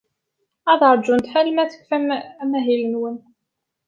Ad 0.71 0.81
ṛjunt 0.95 1.33
arma 1.39 1.63
tfukem 1.71 2.07
amahil-nwen. 2.41 3.17